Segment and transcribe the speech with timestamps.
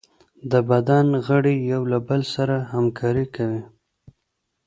[0.51, 3.63] د بدن غړي یو له بل سره همکاري کوي.